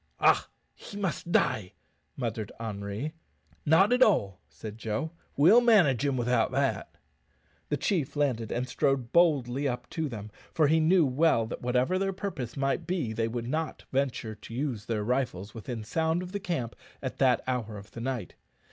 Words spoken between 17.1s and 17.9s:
that hour